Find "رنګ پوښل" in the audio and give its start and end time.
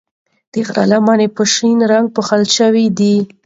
1.91-2.43